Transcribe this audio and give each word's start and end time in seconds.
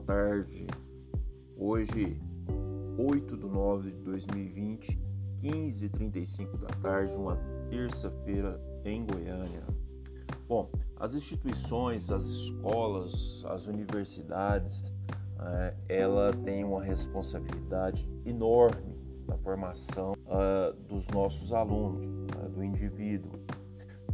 tarde. 0.00 0.66
Hoje, 1.56 2.20
8 2.98 3.36
de 3.36 3.46
9 3.46 3.90
de 3.90 4.02
2020, 4.02 4.98
15h35 5.42 6.58
da 6.58 6.68
tarde, 6.80 7.14
uma 7.14 7.36
terça-feira 7.70 8.60
em 8.84 9.06
Goiânia. 9.06 9.62
Bom, 10.48 10.70
as 10.96 11.14
instituições, 11.14 12.10
as 12.10 12.24
escolas, 12.24 13.42
as 13.46 13.66
universidades, 13.66 14.94
é, 15.38 15.74
ela 15.88 16.32
tem 16.32 16.64
uma 16.64 16.82
responsabilidade 16.82 18.06
enorme 18.26 18.94
na 19.26 19.38
formação 19.38 20.12
uh, 20.12 20.74
dos 20.88 21.08
nossos 21.08 21.52
alunos, 21.52 22.04
uh, 22.36 22.48
do 22.50 22.64
indivíduo. 22.64 23.30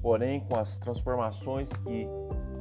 Porém, 0.00 0.40
com 0.40 0.58
as 0.58 0.78
transformações 0.78 1.70
que 1.84 2.08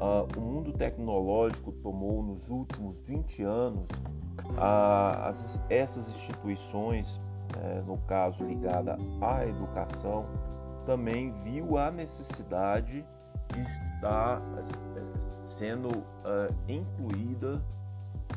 uh, 0.01 0.27
o 0.37 0.41
mundo 0.41 0.73
tecnológico 0.73 1.71
tomou 1.71 2.23
nos 2.23 2.49
últimos 2.49 2.99
20 3.05 3.43
anos, 3.43 3.87
as, 4.57 5.59
essas 5.69 6.09
instituições, 6.09 7.21
eh, 7.57 7.81
no 7.85 7.97
caso 7.99 8.43
ligada 8.43 8.97
à 9.21 9.45
educação, 9.45 10.25
também 10.85 11.31
viu 11.43 11.77
a 11.77 11.91
necessidade 11.91 13.05
de 13.53 13.61
estar 13.61 14.41
sendo 15.57 15.89
uh, 15.89 16.53
incluída 16.67 17.63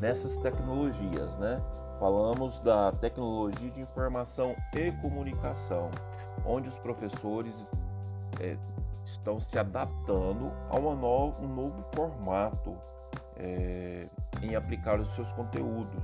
nessas 0.00 0.36
tecnologias, 0.38 1.36
né? 1.38 1.60
Falamos 1.98 2.60
da 2.60 2.92
tecnologia 2.92 3.70
de 3.70 3.80
informação 3.80 4.54
e 4.74 4.92
comunicação, 5.00 5.90
onde 6.44 6.68
os 6.68 6.78
professores 6.78 7.54
é, 8.40 8.56
estão 9.14 9.40
se 9.40 9.58
adaptando 9.58 10.52
a 10.70 10.78
no, 10.78 11.34
um 11.40 11.54
novo 11.54 11.84
formato 11.94 12.76
é, 13.36 14.08
em 14.42 14.54
aplicar 14.54 15.00
os 15.00 15.08
seus 15.14 15.32
conteúdos, 15.32 16.02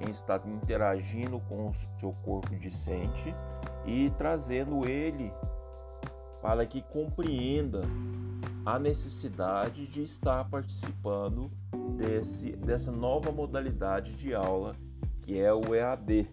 em 0.00 0.10
estar 0.10 0.40
interagindo 0.46 1.40
com 1.40 1.68
o 1.68 1.74
seu 1.98 2.12
corpo 2.24 2.54
discente 2.56 3.34
e 3.84 4.10
trazendo 4.16 4.88
ele 4.88 5.32
para 6.40 6.66
que 6.66 6.82
compreenda 6.82 7.82
a 8.66 8.78
necessidade 8.78 9.86
de 9.86 10.02
estar 10.02 10.48
participando 10.48 11.50
desse, 11.96 12.52
dessa 12.56 12.90
nova 12.90 13.30
modalidade 13.30 14.14
de 14.14 14.34
aula 14.34 14.74
que 15.22 15.38
é 15.38 15.52
o 15.52 15.74
EAD. 15.74 16.28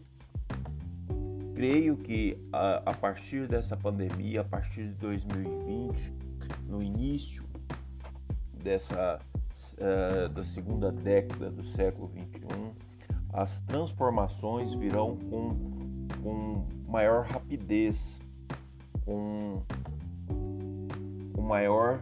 Creio 1.62 1.95
que 1.95 2.44
a, 2.52 2.78
a 2.90 2.94
partir 2.95 3.48
dessa 3.48 3.78
pandemia, 3.78 4.42
a 4.42 4.44
partir 4.44 4.88
de 4.88 4.94
2020, 4.95 6.12
no 6.67 6.81
início 6.81 7.44
dessa 8.64 9.20
uh, 9.78 10.30
da 10.30 10.42
segunda 10.42 10.92
década 10.92 11.52
do 11.52 11.62
século 11.62 12.08
21, 12.08 12.73
as 13.32 13.62
transformações 13.62 14.73
virão 14.73 15.16
com, 15.16 16.08
com 16.23 16.67
maior 16.92 17.28
rapidez, 17.28 18.20
com, 19.06 19.62
com 21.36 21.42
maior 21.44 22.02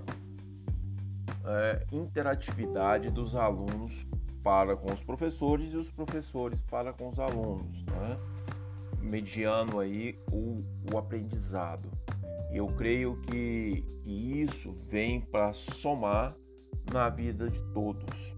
uh, 1.44 1.94
interatividade 1.94 3.10
dos 3.10 3.36
alunos 3.36 4.08
para 4.42 4.78
com 4.78 4.94
os 4.94 5.04
professores 5.04 5.74
e 5.74 5.76
os 5.76 5.92
professores 5.92 6.64
para 6.64 6.94
com 6.94 7.10
os 7.10 7.20
alunos, 7.20 7.84
né? 7.88 8.39
Mediando 9.02 9.80
aí 9.80 10.20
o, 10.32 10.64
o 10.92 10.98
aprendizado. 10.98 11.90
E 12.52 12.58
eu 12.58 12.68
creio 12.68 13.20
que, 13.22 13.84
que 14.04 14.42
isso 14.42 14.72
vem 14.90 15.22
para 15.22 15.54
somar 15.54 16.36
na 16.92 17.10
vida 17.10 17.50
de 17.50 17.62
todos. 17.74 18.36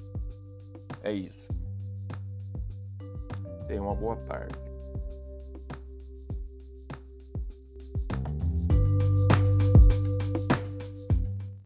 É 1.04 1.12
isso. 1.12 1.52
Tenha 3.68 3.82
uma 3.82 3.96
boa 3.96 4.18
tarde. 4.18 4.71